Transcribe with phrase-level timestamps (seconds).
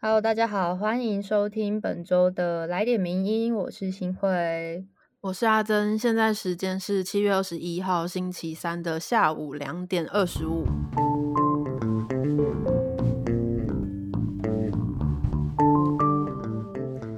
[0.00, 4.86] Hello，大家好，欢迎收听本周的来点名音，我是新慧，
[5.22, 10.64] 我是阿珍，现在时间是七月二十一号星期三的下午两点二十五。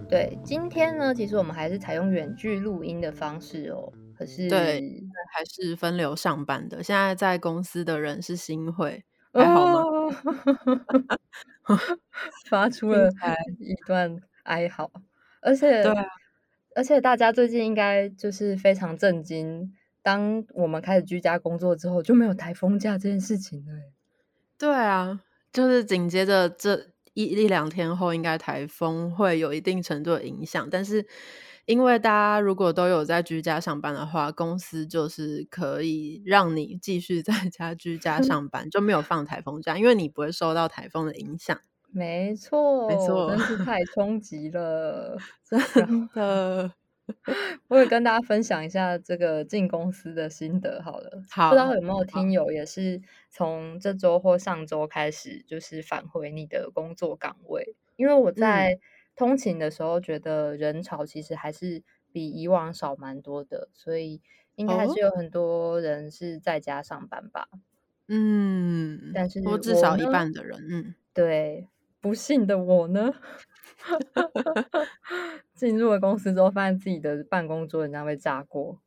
[0.08, 4.80] 对，今天呢，其实我们还是采用远距录音的方式哦，可是对，
[5.34, 6.82] 还是分流上班的。
[6.82, 10.16] 现在在公司的人是新会，还好吗？
[12.48, 13.10] 发出了
[13.60, 14.90] 一段哀嚎，
[15.40, 15.82] 而且，
[16.74, 23.72] 而且大家最近应该就是非常震惊，当我们开始居家工作之后，就没有台风假这件事情了。
[24.58, 25.20] 对啊，
[25.52, 31.06] 就是紧接着这一一两天后，应该台风会有一定程度的影响，但是。
[31.66, 41.60] 因为大家如果都有在居家上班的话，公司就是可以让你继续 在家居家 上班，就没有放台风假，因为你不会受到台风的影响。
[41.92, 46.72] 没错，没错，真是太冲击了， 真的。
[47.66, 51.20] 我也跟大家分享一下这个进公司的心得好了。
[51.28, 58.78] 好，不知道有没有听友也是从这周或上周开始，就是返回你的工作岗位，因为我在。
[59.20, 64.22] 通勤的时候，觉得人潮其实还是比以往少蛮多的，所以
[64.54, 67.46] 应该还是有很多人是在家上班吧。
[68.08, 71.68] 嗯，但是我至少一半的人，嗯， 对，
[72.00, 73.12] 不幸的我呢，
[75.54, 78.80] 进入了公司之后，发现自己的办公桌人家被炸过，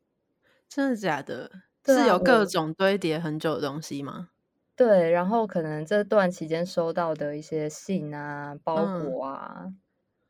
[0.69, 1.51] 真的假的？
[1.85, 4.29] 是有各种堆叠很久的东西吗？
[4.77, 9.71] 对，然后可能这段期间收到的一些信啊、包裹啊。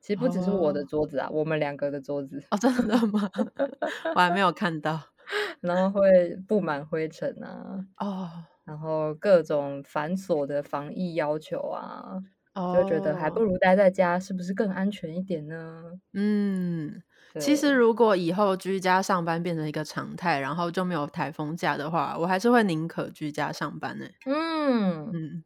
[0.04, 3.30] 其实不只是我的桌子啊，我们两个的桌子哦，真的吗？
[4.16, 5.00] 我还没有看到。
[5.62, 8.30] 然后会布满灰尘啊，哦，
[8.66, 12.20] 然后各种繁琐的防疫要求啊，
[12.76, 15.82] 就觉得还不如待在家，是不是更安全一点呢？
[16.14, 17.02] 嗯，
[17.40, 24.06] 其实如果以后居家上班变成一个常态，然后就没有台风假的话，我还是会宁可居家上班呢。
[24.26, 25.44] 嗯嗯，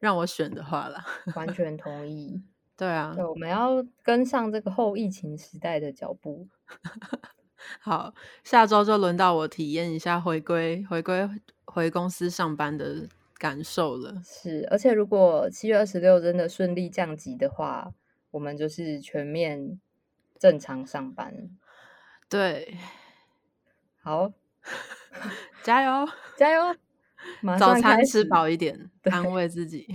[0.00, 1.04] 让我选的话啦，
[1.34, 2.42] 完全同意。
[2.78, 6.46] 对啊，对，我们要跟上这个后疫情时代的脚步。
[7.80, 11.28] 好，下周就轮到我体验一下回归、回归、
[11.64, 14.22] 回公司上班的感受了。
[14.24, 17.92] 是，而且如果七月二十六真的顺利降级的话，
[18.30, 19.80] 我们就是全面
[20.38, 21.34] 正常上班。
[22.28, 22.76] 对，
[24.00, 24.32] 好，
[25.64, 26.76] 加油，加油！
[27.58, 29.86] 早餐吃饱一点，安慰自己，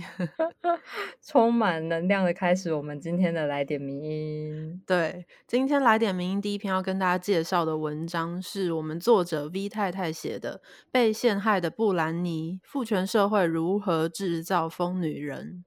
[1.22, 2.72] 充满能量的开始。
[2.72, 10.58] 我们今天的来点名音，对，今天来点名音第一篇要跟大家介绍的文章，是我们作者 V 太太写的
[10.90, 15.64] 《被陷害的布兰妮：父权社会如何制造疯女人》。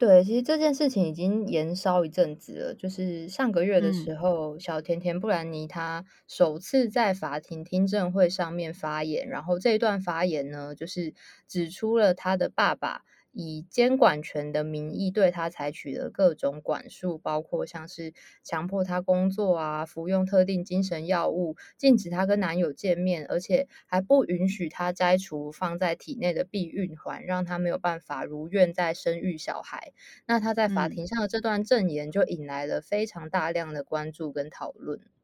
[0.00, 2.74] 对，其实这件事情已经延烧一阵子了。
[2.76, 11.12] 就是上个月的时候，小甜甜布兰妮她首次在法庭听证会上面发言，然后这一段发言呢，就是
[11.48, 13.02] 指出了她的爸爸。
[13.40, 18.12] 以监管权的名义对他采取了各种管束，包括像是
[18.42, 29.92] 强迫他工作啊，服用特定精神药物，禁止他跟男友见面，而且还不允许他摘除放在体内的避孕环，让他没有办法如愿再生育小孩。
[30.26, 35.17] 那他在法庭上的这段证言就引来了非常大量的关注跟讨论。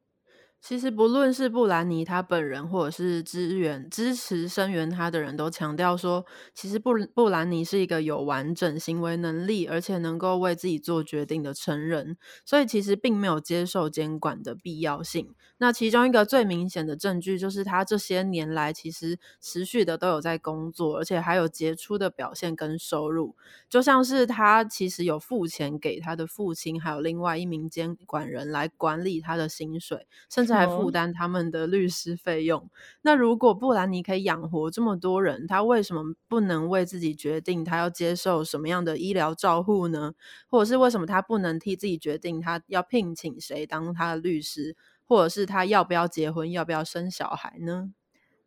[0.66, 12.16] 其实不论是布兰妮她本人，或者是支援、支持、声援她的人都强调说，其实布布兰妮是一个有完整行为能力，而且能够为自己做决定的成人，
[12.46, 15.34] 所以其实并没有接受监管的必要性。
[15.58, 23.36] 那其中一个最明显的证据，就是他这些年来其实持续的都有在工作，而且还有杰出的表现跟收入，
[23.68, 30.53] 就像是他其实有付钱给他的父亲，还有另外一名监管人来管理他的薪水，甚至。
[30.54, 32.70] 来负担他们的律师费用。
[33.02, 40.14] 那如果布兰妮可以养活这么多人，他为什么不能为自己决定他要接受什么样的医疗照护呢？
[40.48, 47.92] 或者是为什么他不能替自己决定他要聘请谁当他的律师，或者是他要不要结婚、要不要生小孩呢？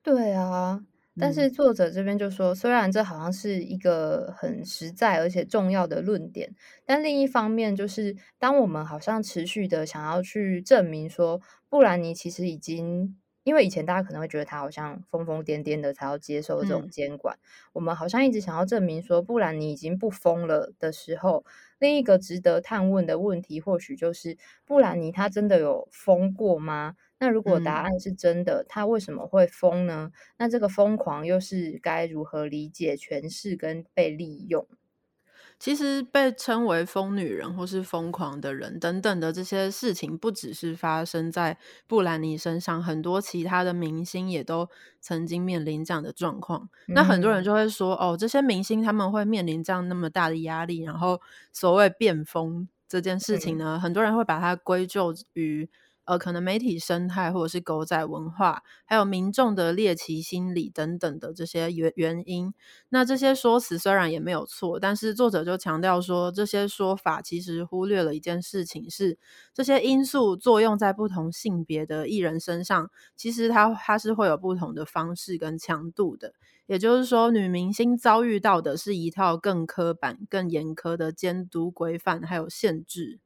[0.02, 0.82] 对啊。
[1.20, 6.54] 但是作者这边就说，虽然这好像是一个很实在而且重要的论点，
[6.86, 17.38] 但另一方面就是，当我们好像持续的想要去证明说，布兰妮其实已经，因为以前大家可能会觉得他好像疯疯癫癫的才要接受这种监管，
[17.74, 21.46] 我们好像一直想要证明说，布兰妮已经不疯了的时候，
[21.80, 26.96] 另一个值得探问的问题，或许就是布兰妮她真的有疯过吗？
[27.20, 30.12] 那如果答案是真的，他为什么会疯呢？
[30.38, 34.68] 那这个疯狂又是该如何理解、诠释跟被利用？
[35.60, 41.58] 其实被称为疯女人或是疯狂的人等等的这些事情，不只是发生在
[41.88, 44.70] 布兰妮身上，很多其他的明星也都
[45.02, 46.70] 曾经面临这样的状况。
[46.88, 51.20] 那很多人就会说，哦，这些明星他们会面临这样那么大的压力，然后
[51.52, 55.70] 所谓变疯这件事情呢，很多人会把它归咎于。
[56.08, 62.54] 呃，可能媒体生态，或者是狗仔文化，还有民众的猎奇心理等等的这些原原因，
[62.88, 69.18] 那这些说辞虽然也没有错，但是作者就强调说，这些说法其实忽略了一件事情，是
[69.54, 76.34] 这些因素作用在不同性别的艺人身上，其实它它是会有不同的方式跟强度的。
[76.68, 83.20] 也就是说，女明星遭遇到的是一套更刻板、更严苛的监督规范，还有限制。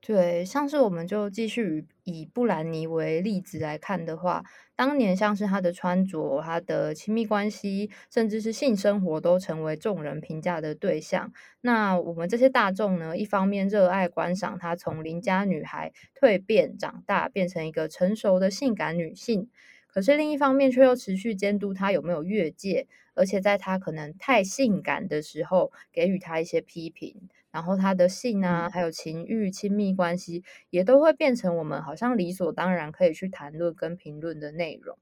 [0.00, 4.44] 对，像是我们就继续以布兰妮为例子来看的话，
[4.76, 11.32] 当年像是她的穿着、她的亲密关系，甚至是性生活，都成为众人评价的对象。
[11.62, 19.50] 那我们这些大众呢，一方面热爱观赏她从邻家女孩蜕变长大，变成一个成熟的性感女性，
[19.88, 27.28] 可是另一方面却又持续监督她有没有越界，而且在她可能太性感的时候，给予她一些批评。
[27.58, 34.96] 然后他的性啊，还有情欲、亲密关系，也都会变成我们好像理所当然可以去谈论跟评论的内容。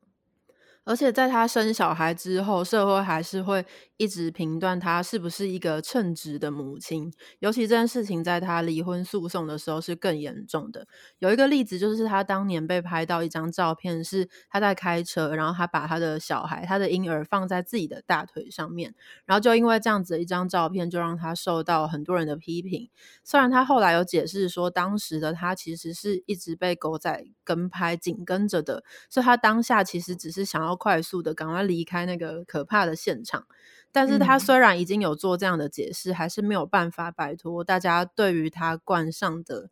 [0.87, 3.67] 而且在他生小孩之后，社会还是会
[3.97, 7.13] 一直评断他是不是一个称职的母亲。
[7.41, 10.87] 尤其这件事情在他离婚诉讼的时候是更严重的。
[11.19, 18.95] 有一个例子就是他当年被拍到一张照片，是他在开车，然后他把他的小孩、他的婴儿放在自己的大腿上面，
[19.25, 22.89] 然后就因为这样子的一张照片，就让他受到很多人的批评。
[23.25, 30.76] 虽然他后来有解释说，当时的他其实是一直被狗仔跟拍、紧跟着的，所以他当下其实只是想要。
[30.77, 33.47] 快速的赶快离开那个可怕的现场，
[33.91, 39.71] 但是他虽然已经有做这样的解释，还是没有办法摆脱大家对于他冠上的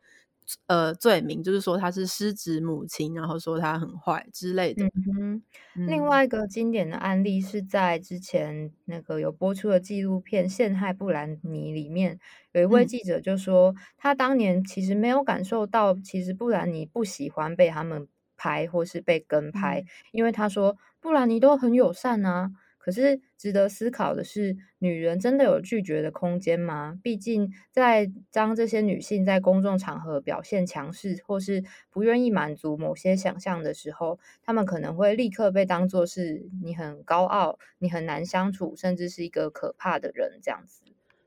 [0.66, 4.84] 呃罪名，就是说他是失职母亲，然后说他很坏之类的。
[5.74, 12.20] 另外一个经典的案例是在之前那个有播出的纪录片《陷害布兰妮》里面，
[12.52, 18.06] 有一位记者就说，他当年其实没有感受到，其实布兰妮不喜欢被他们
[18.44, 20.76] 拍或是被跟拍，因为他说。
[21.04, 26.98] 布兰妮都很友善啊，可是值得思考的是，女人真的有拒绝的空间吗？
[27.02, 40.83] 毕竟，在当这些女性在公众场合表现强势，或是不愿意满足某些想象的时候，她们可能会立刻被当作是你很高傲、你很难相处，甚至是一个可怕的人这样子。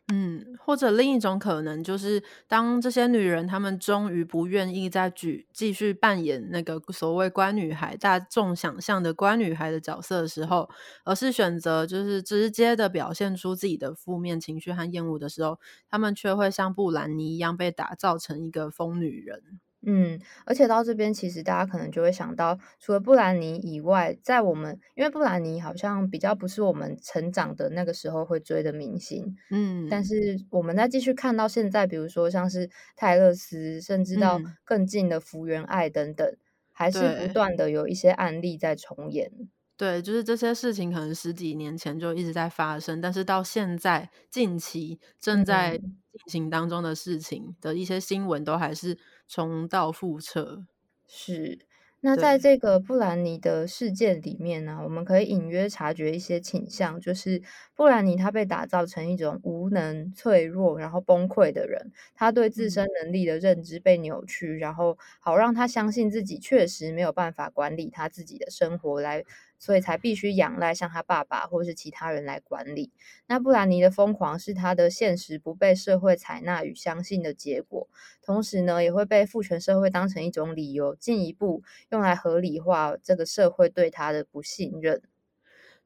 [0.09, 10.69] 嗯，或者另一种可能就是，当这些女人她们终于不愿意再举继续扮演那个所谓乖女孩、大众想象的乖女孩的角色的时候，
[11.03, 15.59] 而是选择就是直接的表现出自己的负面情绪和厌恶的时候，
[15.89, 19.59] 她们却会像布兰妮一样被打造成一个疯女人。
[19.85, 30.03] 嗯，而且到这边，其实大家可能就会想到，除了布兰妮以外，在我们因为布兰妮好像比较不是我们成长的那个时候会追的明星，嗯，但。
[30.07, 36.37] 是我们再继续看到现在，比如说像是泰勒斯，甚至到更近的福原爱等等，
[36.71, 39.29] 还是不断的有一些案例在重演。
[39.77, 48.97] 对，就是这些事情可能十几年前就一直在发生，但是到现在近期正在进行当中的事情的一些新闻，都还是
[49.27, 50.67] 重蹈覆辙。
[51.07, 51.59] 是。
[51.99, 57.41] 那在这个布兰妮的事件里面呢，我们可以隐约察觉一些倾向，就是
[57.75, 61.91] 布兰妮她被打造成一种无能、脆弱，然后崩溃的人。
[62.13, 69.23] 她对自身能力的认知被扭曲，然后好让她相信自己确实没有办法管理她自己的生活来。
[69.59, 72.91] 所以才必须仰赖像他爸爸或是其他人来管理。
[73.27, 77.87] 那布兰妮的疯狂是他的现实不被社会采纳与相信的结果，
[78.21, 85.01] 同时呢，也会被父权社会当成一种理由，进一步用来合理化这个社会对他的不信任。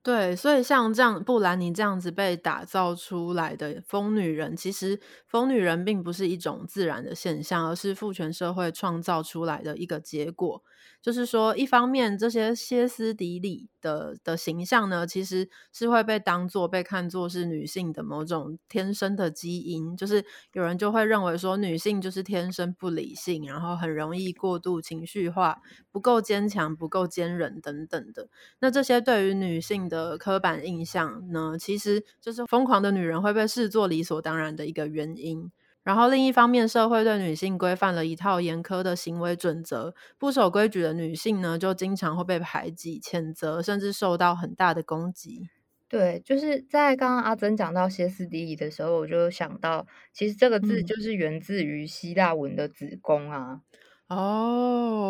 [0.03, 10.63] 对，所以像这样布兰妮这样子被打造出来的疯女人，其实疯女人并不是一种自然的现象，而是父权社会创造出来的一个结果。
[11.01, 19.97] 就是说，一方面这些歇斯底里的的形象呢，其实是会被当做被看作是女性的某种天生的基因。
[19.97, 20.23] 就是
[20.53, 25.59] 有人就会认为说，女性就是天生不理性，然后很容易过度情绪化，
[25.91, 28.29] 不够坚强，不够坚韧等等的。
[28.59, 35.51] 那这些对于女性的刻板印象呢，其实就是疯狂的女人会被视作理所当然的一个原因。
[35.83, 45.50] 然后另一方面，社会对女性规范了一套严苛的行为准则，不守规矩的女性呢，就经常会被排挤、谴责，甚至受到很大的攻击。
[45.89, 50.85] 对，就是在刚刚阿珍讲到歇斯底里的时候，我就想到，其实这个字嗯。
[50.85, 53.61] 就是源自于希腊文的子宫啊。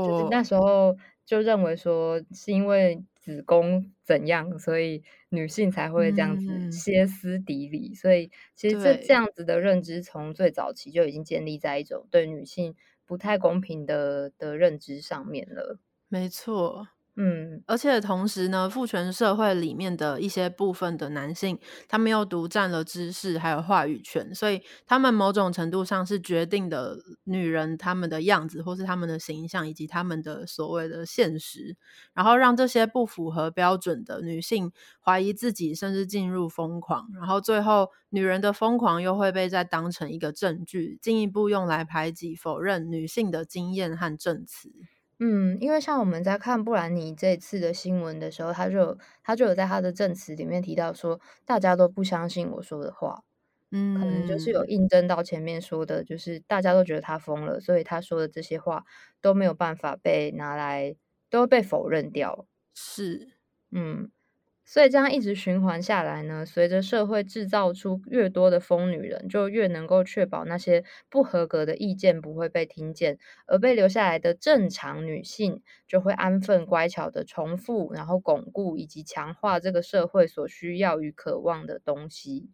[0.04, 0.28] 就是哦。
[0.32, 6.72] 那时候就认为说，是因为子宫怎样，所以女性才会这样子嗯。
[6.72, 7.94] 歇斯底里。
[7.96, 9.14] 所以其实这这。
[9.14, 12.76] 样子的认知，从最早期就已经建立在一种对女性
[13.06, 15.80] 不太公平的的认知上面了。
[16.12, 16.90] 没错。
[17.22, 17.64] 嗯。
[17.68, 31.78] 而且同时呢，父权社会里面的一些部分的男性，他们又独占了知识还有话语权，所以他们某种程度上是决定的女人他们的样子，或是他们的形象，以及他们的所谓的现实。
[32.14, 37.08] 然后让这些不符合标准的女性怀疑自己，甚至进入疯狂。
[37.16, 44.72] 然后最后女人的疯狂又会被再当成一个证据，进一步用来排挤否认女性的经验和证词。
[45.24, 53.22] 嗯，因为像我们在看布兰妮这次的新闻的时候，他就有她就有在他的证词里面提到说，大家都不相信我说的话。
[53.74, 54.68] 嗯可能就是有嗯。
[54.68, 58.84] 印证到前面说的，就是大家都觉得他疯了，所以他说的这些话
[59.22, 60.96] 都没有办法被拿来
[61.30, 62.48] 都被否认掉。
[62.76, 63.32] 是。
[63.72, 64.12] 嗯。
[64.74, 82.50] 所以这样一直循环下来呢，随着社会制造出越多的疯女人，就越能够确保那些不合格的意见不会被听见，而被留下来的正常女性，就会安分乖巧地重复，然后巩固以及强化这个社会所需要与渴望的东西。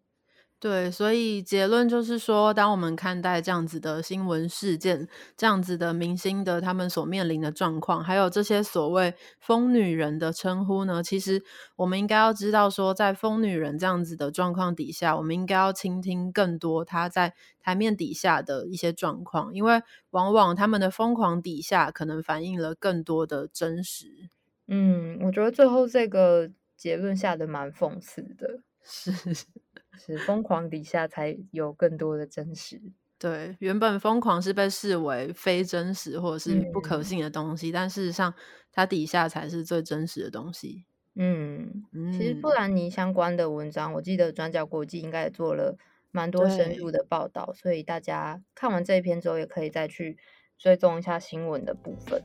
[0.60, 11.44] 对，所以结论就是说，当我们看待这样子的新闻事件，这样子的明星的他们所面临的状况，还有这些所谓疯女人的称呼呢，其实
[11.76, 24.28] 我们应该要知道说，在疯女人这样子的状况底下，我们应该要倾听更多她在台面底下的一些状况，因为往往他们的疯狂底下，可能反映了更多的真实。
[24.68, 28.62] 嗯，我觉得最后这个结论下的蛮讽刺的。
[28.84, 29.12] 是。
[29.98, 32.82] 是疯狂底下才有更多的真实。
[33.20, 37.04] 对，原本疯狂是被视为非真实或者是不可嗯。
[37.04, 38.34] 信的东西，但事实上
[38.72, 40.86] 它底下才是最真实的东西。
[41.16, 42.56] 嗯，其实布嗯。
[42.56, 45.76] 兰妮相关的文章，我记得转角国际应该也做了
[46.12, 46.92] 蛮多深入。
[46.92, 50.18] 的报道，所以大家看完这一篇之后，也可以再去
[50.60, 52.22] 追踪一下新闻的部分。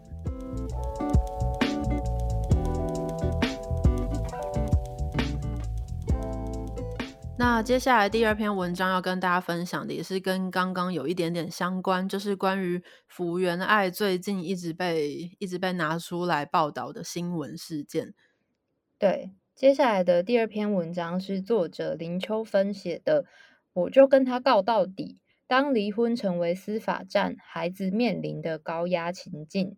[7.39, 18.15] 那接下来第二篇文章要跟大家分享的，也是跟刚刚有一点点相关，就是关于福原爱最近一直被一直被拿出来报道的新闻事件。
[18.99, 23.25] 对，接下来的第二篇文章是作者林秋芬写的，
[23.73, 29.77] 我就跟他告到底，当离婚成为司法战，孩子面临的高压情境。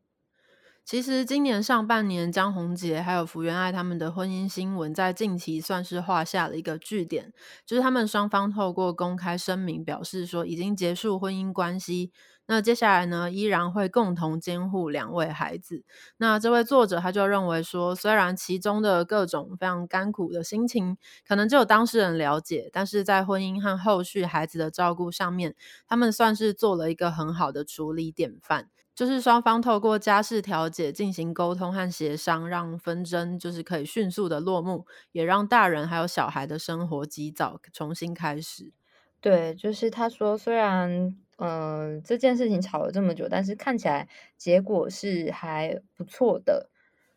[0.84, 7.32] 其实今年上半年，江宏杰还有福原爱他们的婚姻新闻，在近期算是画下了一个句点。
[7.64, 12.12] 就是他们双方透过公开声明，表示说已经结束婚姻关系。
[12.46, 15.82] 那接下来呢，依然会共同监护两位孩子。
[16.18, 25.56] 那这位作者他就认为说，虽然其中的各种非常甘苦的心情，可能只有当事人了解，但是在婚姻和后续孩子的照顾上面，
[25.88, 28.68] 他们算是做了一个很好的处理典范。
[28.94, 38.72] 就是双方透过家事调解进行沟通和协商，让纷争就是可以迅速的落幕，也让大人还有小孩的生活及早重新开始。
[39.20, 46.68] 对，就是他说，虽然，嗯，这件事情吵了这么久，但是看起来结果是还不错的。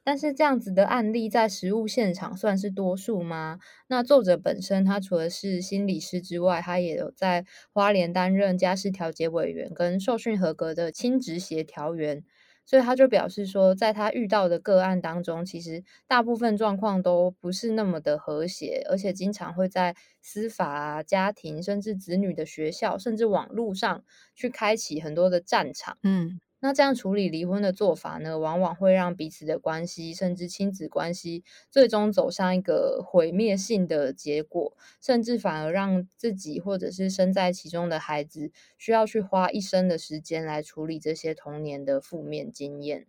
[0.07, 3.59] 但是这样子的案例在实务现场算是多数吗？
[3.89, 12.23] 那作者本身他除了是心理师之外，他也有在花莲担任家事调解委员跟受训合格的亲职协调员。
[12.65, 25.97] 所以他就表示说，在他遇到的个案当中，其实大部分状况都不是那么的和谐，而且经常会在司法、家庭，甚至子女的学校，甚至网络上去开启很多的战场。
[26.03, 26.39] 嗯。
[26.59, 43.05] 那这样处理离婚的做法呢，往往会让彼此的关系，甚至亲子关系，最终走向一个毁灭性的结果，甚至反而让自己或者是身在其中的孩子，需要去花一生的时间来处理这些童年的负面经验。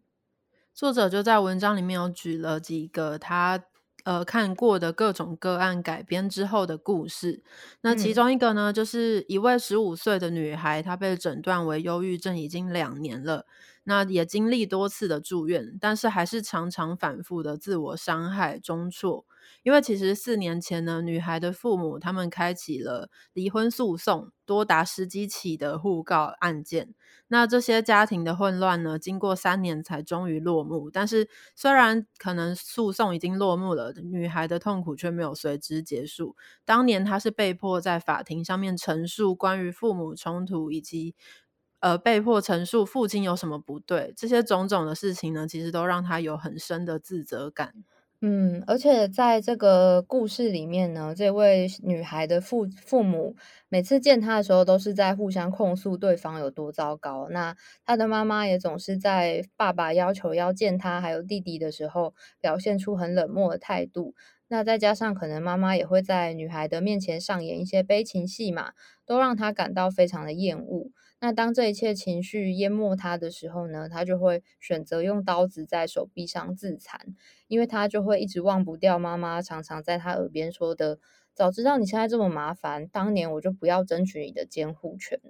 [0.75, 3.65] 作者就在文章里面有举了几个他，
[4.05, 7.43] 呃，看过的各种个案改编之后的故事。
[7.83, 8.15] 那其嗯。
[8.15, 13.47] 中一个呢，就是一位十五岁的女孩，她被诊断为忧郁症已经两年了。
[13.89, 19.25] 那也经历多次的住院，但是还是常常反复的自我伤害、中辍。
[19.63, 26.95] 因为其实四年前呢，女孩的父母他们开启了离婚诉讼，多达十几起的互告案件。
[27.29, 30.91] 那这些家庭的混乱呢，经过三年才终于落幕。
[30.91, 36.37] 但是虽然可能诉讼已经落幕了，女孩的痛苦却没有随之结束。
[36.67, 41.15] 当年她是被迫在法庭上面陈述关于父母冲突，以及
[41.81, 47.85] 呃被迫陈述父亲有什么不对，这些种种的事情呢，其实都让她有很深的自责感。
[48.23, 53.37] 嗯，而且在这个故事里面呢，这位女孩的父父母
[53.69, 57.29] 每次见她的时候，都是在互相控诉对方有多糟糕。
[57.31, 57.55] 那
[57.85, 64.15] 她的妈妈也总是在爸爸要求要见她还有弟弟的时候，表现出很冷漠的态度。
[64.49, 68.73] 那再加上可能妈妈也会在女孩的面前上演一些悲情戏码，
[69.07, 70.91] 都让她感到非常的厌恶。
[71.21, 77.17] 那当这一切情绪淹没他的时候呢，他就会选择用刀子在手臂上自残，
[77.49, 81.01] 因为他就会一直忘不掉妈妈常常在他耳边说的
[81.35, 85.21] ：“早知道你现在这么麻烦，当年我就不要争取你的监护权。”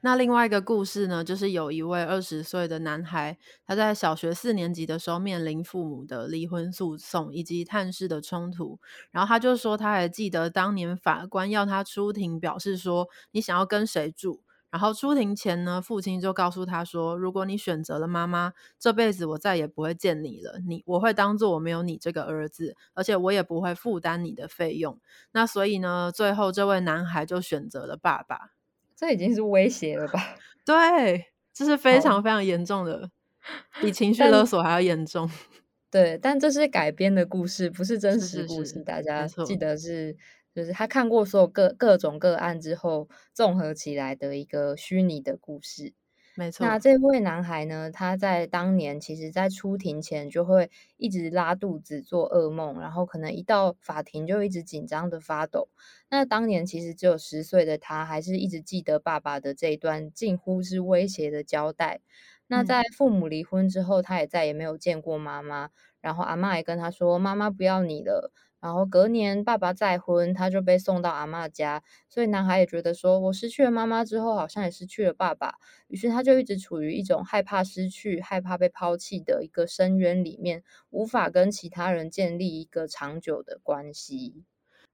[0.00, 8.78] 那另外一个故事呢，就是有一位二十岁的男孩，他在小学四年级的时候面临父母的离婚诉讼以及探视的冲突，
[9.10, 14.40] 然后他就说他还记得当年法官要他出庭表示说：“你想要跟谁住？”
[14.70, 20.60] 然后出庭前呢，父亲就告诉他说：“如果你选择了妈妈，这辈子我再也不会见你了。
[20.66, 24.98] 你我会当做我没有你这个儿子，而且我也不会负担你的费用。
[25.32, 28.50] 那所以呢，最后这位男孩就选择了爸爸。
[28.94, 30.20] 这已经是威胁了吧？
[30.66, 33.10] 对，这是非常非常严重的，
[33.80, 35.30] 比情绪勒索还要严重。
[35.90, 38.82] 对，但这是改编的故事，不是真实故事。
[38.84, 40.16] 大家记得是。
[40.58, 45.94] 就是他看过所有各各种个案之后，综合起来的一个虚拟的故事。
[46.34, 46.66] 没错。
[46.66, 47.92] 那这位男孩呢？
[47.92, 55.68] 他在当年其实，在出庭前就会一直拉肚子、做噩梦，然后可能一到法庭就一直紧张的发抖。
[56.10, 62.00] 那当年其实只有十岁的他，还是一直记得爸爸的这一段近乎是威胁的交代。
[62.48, 65.70] 那在父母离婚之后，他也再也没有见过妈妈。
[66.00, 75.54] 然后阿妈也跟他说：“妈妈不要你了。”然后隔年，爸爸再婚，他就被送到阿妈家，所以男孩也觉得说，我失去了妈妈之后，好像也失去了爸爸，
[75.86, 84.44] 于是他就一直处于一种害怕失去、害怕被抛弃的一个深渊里面，无法跟其他人建立一个长久的关系。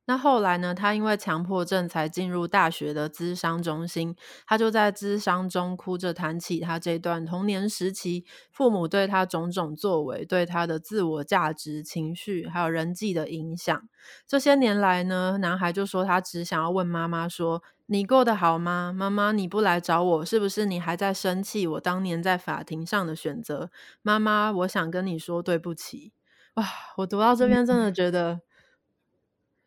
[0.07, 0.75] 那后来呢？
[0.75, 4.15] 他因为强迫症才进入大学的咨商中心。
[4.47, 13.89] 他就在咨商中哭着谈起他这段童年时期父母对他种种作为、对他的自我价值、情绪还有人际的影响。
[14.27, 18.93] 这些年来呢，男孩就说他只想要问妈妈说：“你过得好吗？
[18.95, 23.71] 妈妈，你不来找我，是不是你还在生气我当年在法庭上的选择？
[24.03, 26.13] 妈妈，我想跟你说对不起。”
[26.57, 26.65] 哇，
[26.99, 28.43] 我读到这边真的觉得。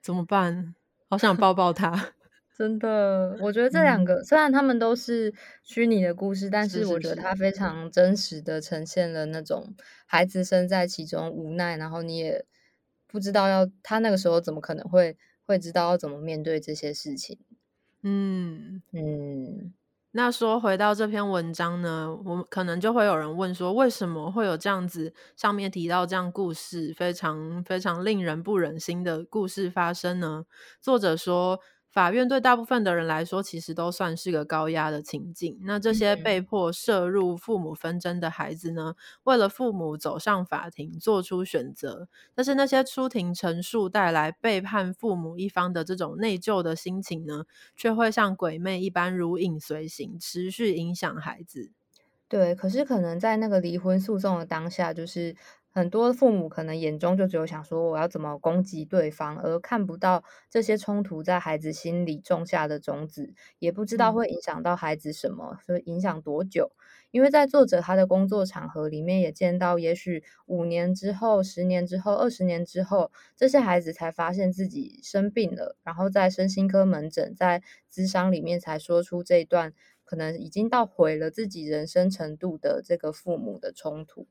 [0.07, 0.73] 怎么办？
[1.09, 2.13] 好想抱抱他！
[2.57, 12.45] 真的，我觉得这两个虽然他们都是虚拟的故事，但是我觉得他非常真实的呈现了那种孩子身在其中无奈，然后你也
[13.05, 17.37] 不知道要他那个时候怎么可能会会知道要怎么面对这些事情。
[18.01, 19.73] 嗯嗯。
[20.17, 30.45] 那说回到这篇文章呢，我们可能就会有人问说，为什么会有这样子上面提到这样故事非常非常令人不忍心的故事发生呢？
[30.81, 31.59] 作者说。
[31.91, 35.57] 法院对大部分的人来说，其实都算是个高压的情境。
[35.63, 42.07] 那这些被迫涉入父母纷争的孩子呢，为了父母走上法庭，做出选择。
[42.35, 47.45] 但是那些出庭陈述带来背叛父母一方的这种内疚的心情呢，
[47.75, 51.71] 却会像鬼魅一般如影随形，持续影响孩子。
[52.29, 55.35] 对，可是可能在那个离婚诉讼的当下，就是。
[55.77, 66.71] 很多父母可能眼中就只有想说我要怎么攻击对方，而看不到这些冲突在孩子心里种下的种子，也不知道会影响到孩子什么，所以影响多久？
[67.11, 77.61] 因为在作者他的工作场合里面也见到，也许五年之后、十年之后、二十年之后，这些孩子才发现自己生病了，然后在身心科门诊、在
[77.93, 79.71] 咨商里面才说出这一段
[80.03, 84.25] 可能已经到毁了自己人生程度的这个父母的冲突。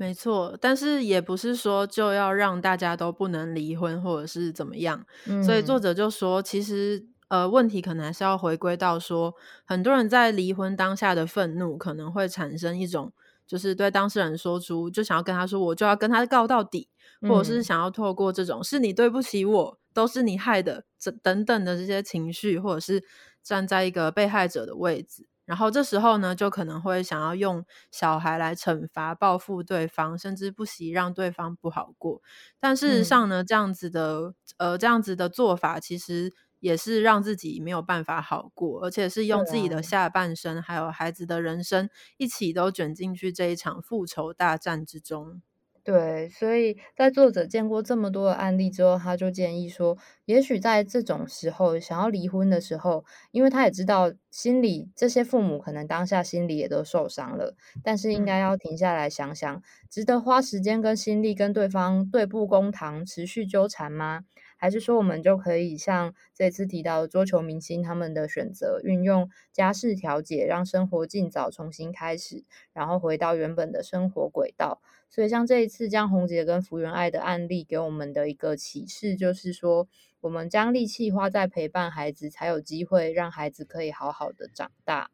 [0.00, 5.04] 没错，但是也不是说就要让大家都不能离婚或者是怎么样，
[5.44, 9.34] 所以作者就说，其实呃问题可能还是要回归到说，
[9.66, 13.12] 很多人在离婚当下的愤怒可能会产生一种，
[13.44, 16.88] 就是对当事人说出，就想要跟他说，我就要跟他告到底，
[17.22, 23.02] 或者是想要透过这种是你对不起我，都是你害的，这等等的这些情绪，或者是
[23.42, 25.27] 站在一个被害者的位置。
[25.48, 32.20] 然后这时候呢，就可能会想要用小孩来惩罚、报复对方，甚至不惜让对方不好过。
[32.60, 36.30] 但事实上呢，这样子的呃，这样子的做法，其实
[36.60, 45.40] 也是让自己没有办法好过，而且是用自己的下半生，还有孩子的人生，一起都卷进去这一场复仇大战之中。
[45.88, 49.96] 对，所以在作者见过这么多的案例之后，他就建议说，
[50.26, 64.24] 也许在这种时候想要离婚的时候，因为他也知道心里这些父母可能当下心里也都受伤了，但是应该要停下来想想，值得花时间跟心力跟对方对簿公堂，持续纠缠吗？
[64.58, 72.44] 还是说，我们就可以像这次提到桌球明星他们的选择，运用家事调解，让生活尽早重新开始，
[72.74, 74.82] 然后回到原本的生活轨道。
[75.08, 79.88] 所以，像这一次江宏杰跟福原爱的案例，给我们的一个启示，就是说，
[80.20, 85.10] 我们将力气花在陪伴孩子，才有机会让孩子可以好好的长大。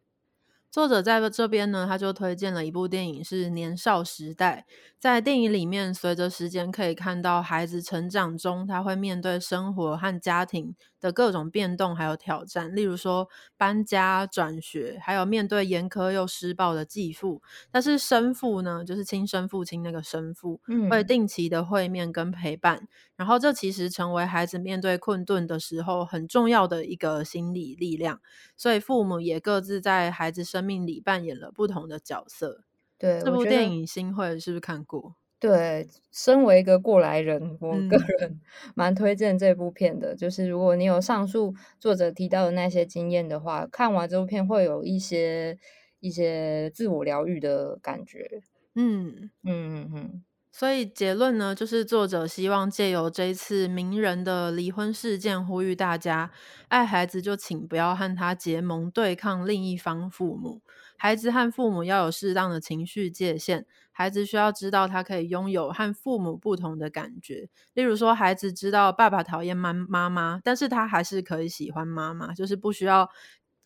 [0.74, 4.66] 作者在这边呢，他就推荐了一部电影，是《年少时代》。
[4.98, 17.42] 在电影里面，随着时间可以看到孩子成长中，他会面对生活和家庭的各种变动还有挑战，例如说搬家、转学，还有面对严苛又施暴的继父。
[17.70, 22.88] 但是生父呢，就是亲生父亲那个生父，会定期的会面跟陪伴。
[23.16, 28.22] 然后这其实成为孩子面对困顿的时候很重要的一个心理力量。
[28.56, 32.64] 所以父母也各自在孩子生命里扮演了不同的角色。
[32.96, 35.16] 对，这部电影《新会》是不是看过？
[35.44, 38.40] 对，身为一个过来人，我个人
[38.74, 40.16] 蛮推荐这部片的。
[40.16, 45.58] 就是如果你有上述作者提到的那些经验的话，看完这部片会有一些
[46.00, 48.40] 一些自我疗愈的感觉。
[48.74, 50.24] 嗯嗯嗯嗯。
[50.50, 56.30] 所以结论呢，就是作者希望借由这一次名人的离婚事件，呼吁大家
[56.68, 60.62] 爱孩子就请不要和他结盟，对抗另一方父母。
[60.96, 67.48] 孩子和父母要有适当的情绪界限，孩子需要知道他可以拥有和父母不同的感觉。
[67.72, 73.08] 例如说，孩子知道爸爸讨厌妈妈妈，但是他还是可以喜欢妈妈，就是不需要。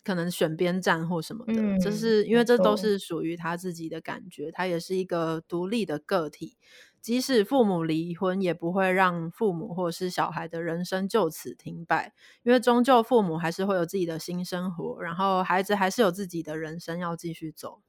[0.04, 6.56] 可能选边站或什么的，就是因为这都是属于他自己的感觉，他也是一个独立的个体。
[7.02, 17.82] 即使父母离婚，也不会让父母或者是小孩的人生就此停摆，因为终究父母还是会有自己的新生活，然后孩子还是有自己的人生要继续走。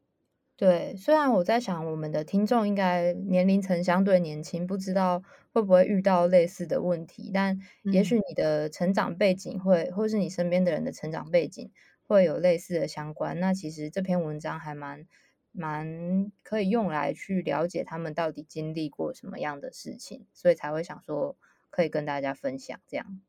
[0.60, 7.58] 对，虽然我在想，我们的听众应该年龄层相对年轻，不知道会不会遇到类似的问题，但
[7.94, 11.72] 也许你的成长背景会，或是你身边的人的成长背景。
[12.10, 15.06] 会有类似的相关，那其实这篇文章还蛮
[15.52, 21.38] 蛮可以用来去了解他们到底经历过什么样的事情，所以才会想说
[21.70, 23.22] 可以跟大家分享这样。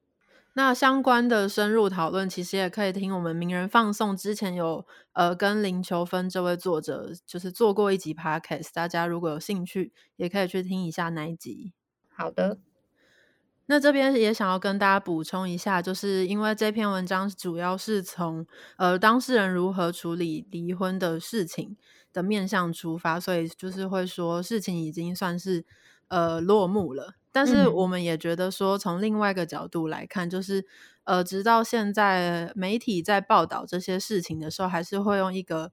[0.63, 11.73] 那相关的深入讨论，其实也可以听我们名人放送之前有呃跟林秋芬这位作者就是做过一集 podcast，大家如果有兴趣，也可以去听一下那一集。
[12.11, 12.59] 好的。
[13.65, 18.47] 那这边也想要跟大家补充一下，就是因为这篇文章主要是从
[18.77, 21.79] 呃当事人如何处理离婚的事情
[22.13, 25.65] 的面向出发，所以就是会说事情已经算是
[26.09, 27.15] 呃落幕了。
[27.33, 30.67] 但是我们也觉得说，从另外一个角度来看，就是
[31.05, 35.73] 呃直到现在媒体在报道这些事情的时候，还是会用一个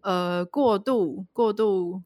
[0.00, 2.02] 呃过度过度。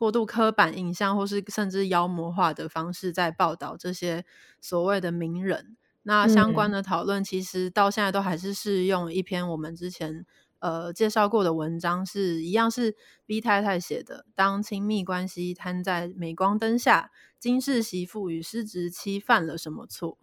[0.00, 4.24] 过度刻板印象，或是甚至妖魔化的方式，在报道这些
[4.58, 5.76] 所谓的名人。
[6.04, 10.24] 那相关的讨论，其实到现在都还是适用一篇我们之前
[10.60, 12.94] 呃介绍过的文章，是一样是
[13.26, 14.24] B 太太写的。
[14.34, 20.16] 当亲密关系摊在镁光灯下，金氏媳妇与失职妻犯了什么错？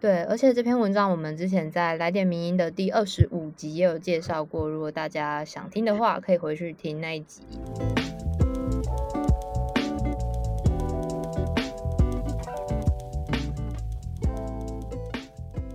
[0.00, 4.68] 对，而且这篇文章我们之前在来点名音的第二十五集也有介绍过。
[4.68, 7.40] 如果大家想听的话，可以回去听那一集。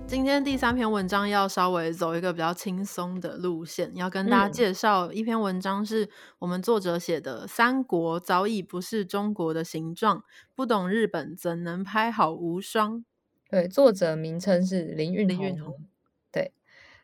[0.10, 10.18] 今天第三篇文章要稍微走一个比较轻松的路线，要跟大家介绍一篇文章，是我们作者写的《三国早已不是中国的形状》，
[10.56, 13.06] 不懂日本怎能拍好无双？
[13.52, 15.30] 对，作者名称是林运
[15.64, 15.74] 宏。
[15.74, 15.99] 对。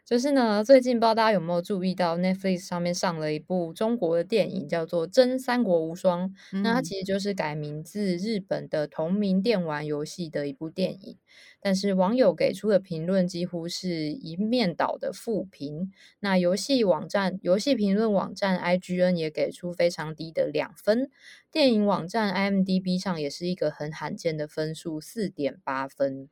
[0.05, 6.29] 就是呢，最近不知道大家有没有注意到，Netflix 上面上了一部中国的电影，叫做《真三国无双》。
[6.61, 11.17] 那它其实就是改名自日本的同名电玩游戏的一部电影。
[11.59, 15.91] 但是网友给出的评论几乎是一面倒的负评。
[16.19, 21.09] 那游戏网站、游戏评论网站 IGN 也给出非常低的两分。
[21.51, 26.29] 电影网站 IMDB 上也是一个很罕见的分数，四点八分。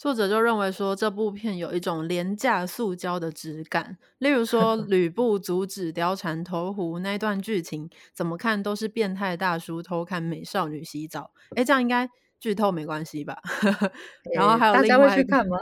[0.00, 3.98] 作者就认为说，这部片有一种廉价塑胶的质感。
[4.16, 11.32] 例如说， 吕布阻止貂蝉投湖那段剧情，怎么看都是变态大叔偷看美少女洗澡。
[11.54, 12.08] 哎，这样应该
[12.38, 13.42] 剧透没关系吧？
[14.34, 15.58] 然后还有另外去看吗？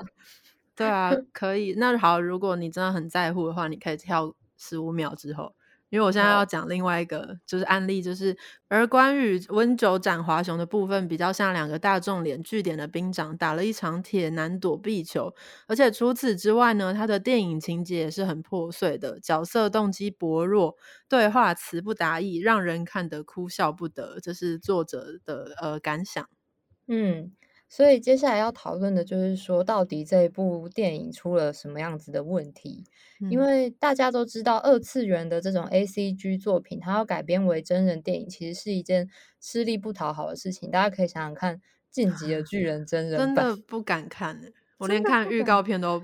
[0.76, 1.74] 对啊， 可以。
[1.76, 5.52] 那好，如果你真的很在乎的话，你可以跳十五秒之后。
[5.90, 8.36] 因为我现在要讲另外一个就是案例，就是
[8.68, 15.34] 而关于温酒斩华雄的部分，比较像两个大众脸据点的兵长打了一场铁男躲避球，
[15.66, 20.76] 而且除此之外呢，他的电影情节也是很破碎的，角色动机薄弱，
[21.08, 24.20] 对话词不达意，让人看得哭笑不得。
[24.20, 26.28] 这是作者的呃感想。
[26.88, 27.32] 嗯。
[27.68, 32.84] 所以接下来要讨论的就是说，到底这部电影出了什么样子的问题？
[33.30, 39.08] 因为大家都知道，二次元的这种 A C G 作品，它要改编为真人电影，其实是一件
[39.40, 40.70] 吃力不讨好的事情。
[40.70, 41.56] 大家可以想想看，
[41.90, 44.40] 《晋级的巨人》真人真的不敢看，
[44.78, 46.02] 我连看预告片都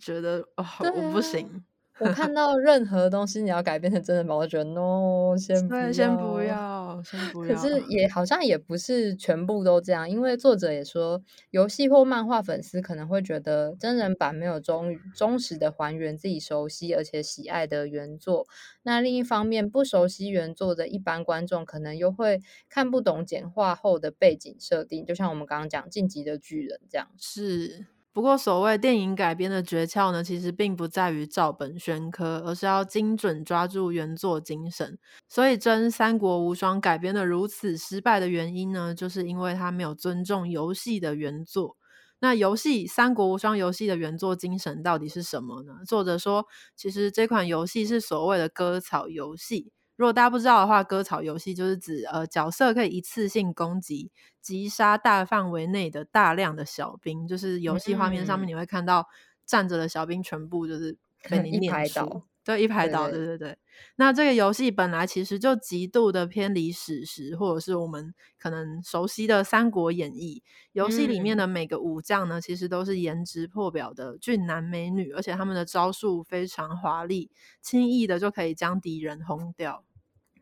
[0.00, 1.64] 觉得哦，我不行。
[2.00, 7.54] 我看 到任何东西你要改编成真人版，我觉得 no， 先不要，先不要，先不要。
[7.54, 18.46] 可是也好像也不是全部都这样，因为作者也说，游戏或漫画粉丝可能会觉得真人版没有忠忠实的还原自己熟悉而且喜爱的原作。
[18.82, 27.08] 那另一方面，不熟悉原作的一般观众可能又会看不懂简化后的背景设定，就像我们刚刚讲《晋级的巨人》这样。
[27.18, 27.86] 是。
[28.14, 34.96] 不过，所谓电影改编的诀窍呢，其实并不在于照本宣科，而是要精准抓住原作精神。
[35.28, 41.76] 所以，真《三国无双》改编的如此失败的原因呢，就是因为它没有尊重游戏的原作。
[42.20, 45.72] 那游戏《三国无双》游戏的原作精神到底是什么呢？
[45.84, 46.46] 作者说，
[46.76, 49.72] 其实这款游戏是所谓的割草游戏。
[49.96, 59.06] 如果大家不知道的话，割草游戏就是指呃角色可以一次性攻击、击杀大范围内的大量的小兵，就是游戏画面上面你会看到
[59.46, 60.96] 站着的小兵全部就是
[61.28, 62.22] 被你碾倒。
[62.44, 63.56] 对，一排倒，对对对。
[63.96, 77.30] 那这个游戏本来其实就极度的偏离史实，或者是我们可能熟悉的《三国演义》游戏里面的每个武将呢，其实都是颜值破表的俊男美女，而且他们的招数非常华丽，
[77.62, 79.82] 轻易的就可以将敌人轰掉。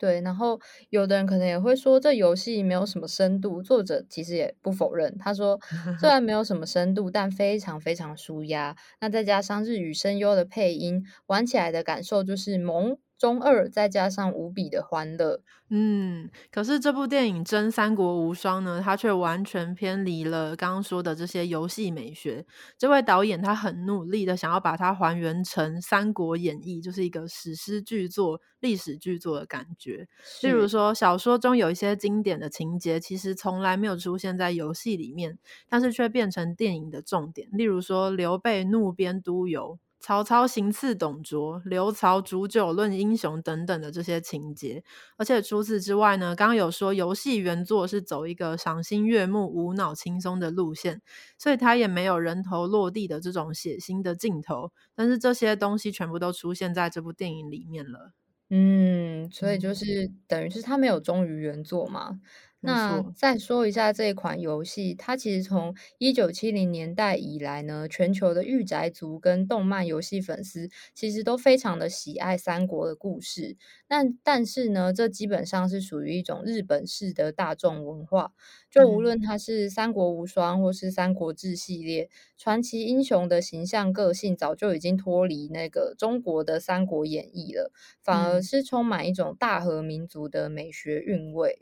[0.03, 0.61] 对，然后
[0.91, 3.63] 有的人可能也会说，这游戏没有什么深度。
[3.63, 5.57] 作者其实也不否认，他说，
[6.01, 8.75] 虽然没有什么深度，但非常非常舒压。
[9.01, 12.97] 那再加上日语声优的配音，玩起来的感受就是萌。
[13.23, 22.45] 中二再加上无比的欢乐，嗯，可是这部电影《真三国无双》呢，它却完全偏离了刚刚说的这些游戏美学。
[22.77, 30.09] 这位导演他很努力的想要把它还原成《三国演义》，就是一个史诗巨作、历史巨作的感觉。
[30.43, 37.49] 例如说，小说中有一些经典的情节，其实从来没有出现在游戏里面，但是却变成电影的重点。
[37.53, 39.79] 例如说，刘备怒鞭督邮。
[40.03, 44.83] 曹操行刺董卓，刘曹煮酒论英雄等等的这些情节，
[45.17, 51.01] 而且除此之外呢，刚刚有说游戏原作是走一个赏心悦目、无脑轻松的路线，
[51.39, 58.11] 所以它也没有人头落地的这种血腥的镜头，但是这些东西全部都出现在这部电影里面了。
[58.51, 62.21] 嗯，所以就是等于是它没有忠于原作嘛。
[62.65, 73.57] 那再说一下这一款游戏，它其实从一九七零年代以来呢，全球的御宅族跟动漫游戏粉丝其实都非常的喜爱三国的故事。
[73.89, 78.33] 但但是呢，这基本上是属于一种日本式的大众文化。
[78.71, 91.59] 就无论它是三国无双或是三国志系列，传奇英雄的形象个性早就已经脱离那个中国的三国演义了，反而是充满一种大和民族的美学韵味。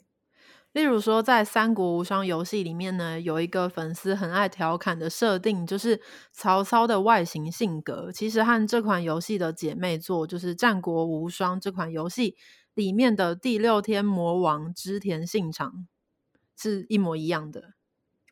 [0.72, 6.00] 例如说，在《三国无双》游戏里面呢，有一个粉丝很爱调侃的设定，就是
[6.32, 12.36] 曹操的外形性格，其实和这款游戏的姐妹作，就是《战国无双》这款游戏
[12.74, 15.88] 里面的第六天魔王织田信长
[16.56, 17.72] 是一模一样的。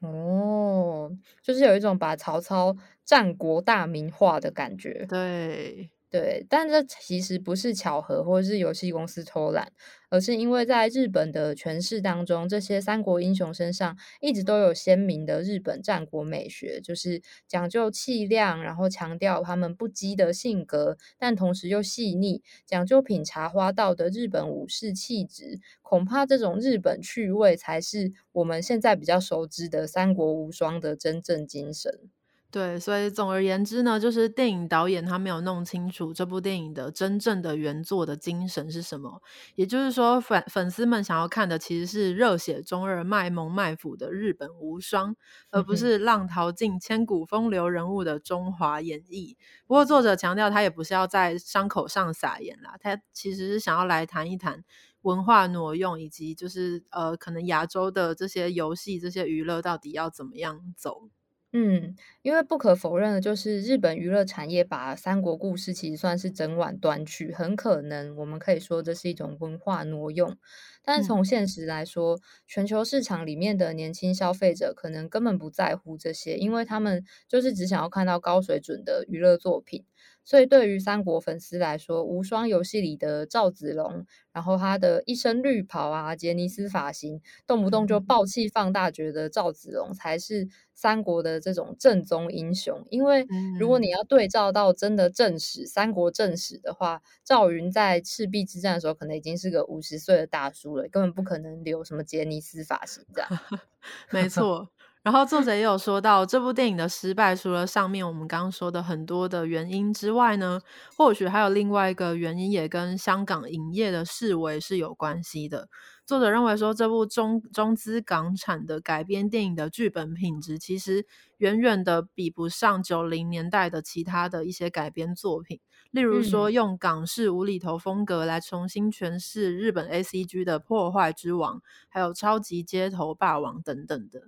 [0.00, 1.10] 哦，
[1.42, 5.06] 就是有一种把曹操战国大名化的感觉。
[5.08, 5.90] 对。
[6.10, 9.70] 对，但这其实不是巧合，或是游戏公司偷懒，
[10.08, 25.60] 而是因为在日本的诠释当中，这些三国英雄身上一直都有鲜明的日本战国美学，就是讲究气量，然后强调他们不羁的性格，但同时又细腻，讲究品茶花道的日本武士气质。
[25.82, 32.08] 恐怕这种日本趣味才是我们现在比较熟知的三国无双的真正精神。
[32.50, 39.20] 对，所以总而言之呢，就是电影导演他没有弄清楚这部电影的真正的原作的精神是什么。
[39.54, 45.14] 也就是说，粉粉丝们想要看的其实是热血中二、卖萌卖腐的日本无双，
[45.50, 49.36] 而不是浪淘尽、千古风流人物的中华演绎。
[49.66, 54.64] 不过，作者强调他也不是要在伤口上撒盐啦，他其实是想要来谈一谈
[55.02, 61.10] 文化挪用，以及就是呃，可能亚洲的这些游戏、这些娱乐到底要怎么样走。
[61.54, 70.36] 嗯，因为不可否认的就是，日本娱乐产业把三国故事其实算是整碗端去，很可能我们可以说这是一种文化挪用。
[70.82, 79.86] 但是从现实来说，全球市场里面的年轻消费者可能根本不在乎这些，因为他们就是只想要看到高水准的娱乐作品。
[80.28, 92.84] 所以，对于三国粉丝来说，无双游戏里的赵子龙，然后他的一身绿袍啊，杰尼斯发型，动不动就暴气放大，觉得赵子龙才是三国的这种正宗英雄。
[92.90, 93.26] 因为
[93.58, 103.30] 如果你要对照到真的正史《三国正史》的话，赵云在赤壁之战的时候，可能已经是个五十岁的大叔了，根本不可能留什么杰尼斯发型这样。
[104.12, 104.68] 没错。
[105.08, 110.60] 然后作者也有说到，这部电影的失败，除了上面我们刚刚说的很多的原因之外呢，
[110.98, 115.70] 或许还有另外一个原因，也跟香港影业的视为是有关系的。
[116.04, 121.06] 作者认为说，这部中中资港产的改编电影的剧本品质，其实
[121.38, 125.58] 远远的比不上九零年代的其他的一些改编作品，
[125.90, 134.24] 例如说用港式无厘头风格来重新诠释日本 A C G 的破坏之王，还有超级街头霸王等等的。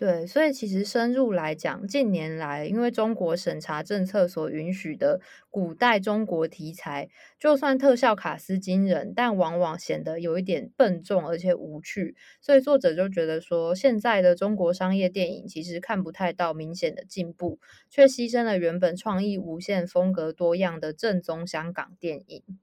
[0.00, 12.16] 对，所以其实深入来讲，近年来因为中国审查政策所允许的古代中国题材，就算特效卡斯惊人，但往往显得有一点笨重而且无趣。
[12.40, 17.58] 所以作者就觉得说，现在的中国商业电影其实看不太到明显的进步，
[17.90, 22.59] 却牺牲了原本创意无限、风格多样的正宗香港电影。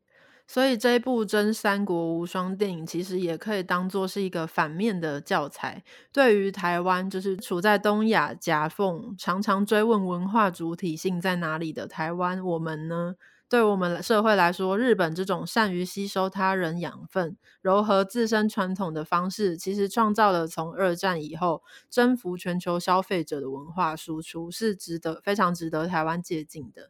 [0.48, 5.84] 所以这一部《真三国无双》电影，其实也可以当做是一个反面的教材。
[6.14, 13.16] 对于台湾，就是处在东亚夹缝，常常追问文化主体性在哪里的台湾，我们呢？
[13.50, 26.90] 对我们社会来说，日本这种善于吸收他人养分、柔和自身传统的方式，其实创造了从二战以后征服全球消费者的文化输出，是值得非常值得台湾借鉴的。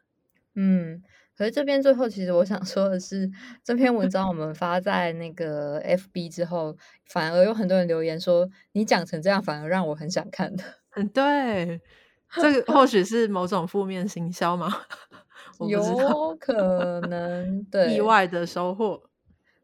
[0.55, 1.03] 嗯。
[1.37, 3.29] 可是这边最后，其实我想说的是，
[3.63, 10.63] 这篇文章我们发在那个 FB 之后，反而有很多人留言说，你讲成这样，反而让我很想看的。
[10.95, 11.79] 嗯，对，
[12.33, 14.67] 这个或许是某种负面行销吗？
[15.69, 19.01] 有可能， 对，意外的收获。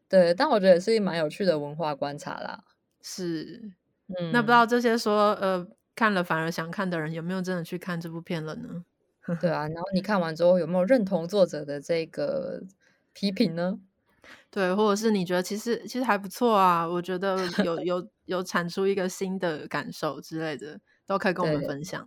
[0.08, 2.62] 对，但我觉得也是蛮有趣的文化观察啦。
[3.02, 3.72] 是，
[4.18, 8.84] 嗯，那不知道这些说呃看了反而想看的人，有没有真的去看这部片了呢？
[9.40, 12.62] 对啊，然后你看完之后有没有认同作者的这个
[13.12, 13.78] 批评呢？
[14.50, 16.86] 对，或者是你觉得其实其实还不错啊？
[16.88, 22.06] 我觉得有有有产出一个新的感受之类的，都可以跟我们分享。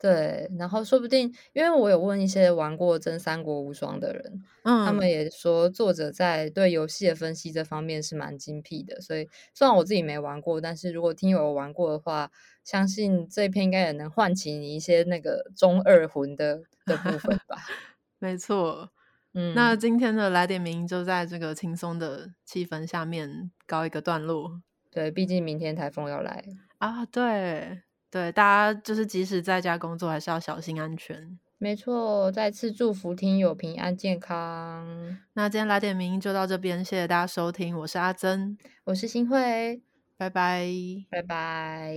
[0.00, 9.00] 对，然后说不定，因为我有问一些玩过《真三国无双》的人，嗯，他们也说作者在对游戏的分析这方面是蛮精辟的。
[9.00, 12.30] 所以虽然我自己没玩过，但是如果听友玩过的话，
[12.62, 17.56] 相信这篇应该也能唤起你一些那个中二魂的 的部分吧。
[18.20, 18.90] 没错，
[19.34, 24.62] 嗯，那今天的来点名就在这个轻松的气氛下面告一个段落。
[24.92, 26.44] 对，毕竟明天台风要来
[26.78, 27.82] 啊，对。
[28.10, 31.38] 对，大家就是即使在家工作，还是要小心安全。
[31.58, 34.86] 没错，再次祝福听友平安健康。
[35.32, 39.82] 那今天来点名就到这边，谢谢大家收听，我是阿珍，我是新慧，
[40.16, 40.68] 拜拜，
[41.10, 41.94] 拜拜。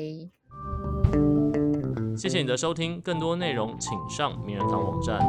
[2.17, 5.19] 谢谢你的收听，更多内容请上名人堂网站。